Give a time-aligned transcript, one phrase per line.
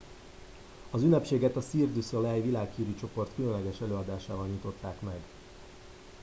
[0.91, 5.19] az ünnepséget a cirque du soleil világhírű csoport különleges előadásával nyitották meg